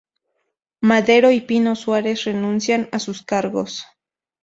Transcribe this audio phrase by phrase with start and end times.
[0.79, 3.85] Madero y Pino Suárez renuncian a sus cargos.